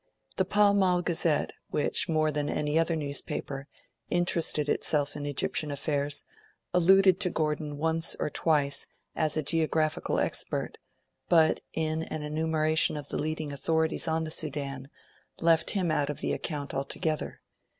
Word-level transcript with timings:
The 0.37 0.45
"Pall 0.45 0.73
Mall 0.73 1.03
Gazette", 1.03 1.53
which, 1.69 2.09
more 2.09 2.31
than 2.31 2.49
any 2.49 2.79
other 2.79 2.95
newspaper, 2.95 3.67
interested 4.09 4.67
itself 4.67 5.15
in 5.15 5.27
Egyptian 5.27 5.69
affairs, 5.69 6.23
alluded 6.73 7.19
to 7.19 7.29
Gordon 7.29 7.77
once 7.77 8.15
or 8.19 8.27
twice 8.31 8.87
as 9.15 9.37
a 9.37 9.43
geographical 9.43 10.19
expert; 10.19 10.79
but, 11.29 11.59
in 11.73 12.01
an 12.01 12.23
enumeration 12.23 12.97
of 12.97 13.09
the 13.09 13.19
leading 13.19 13.53
authorities 13.53 14.07
on 14.07 14.23
the 14.23 14.31
Sudan, 14.31 14.89
left 15.39 15.69
him 15.77 15.91
out 15.91 16.09
of 16.09 16.23
account 16.23 16.73
altogether. 16.73 17.43